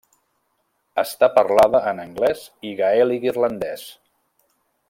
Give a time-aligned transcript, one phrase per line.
[1.01, 3.89] Està parlada en anglès i gaèlic irlandès.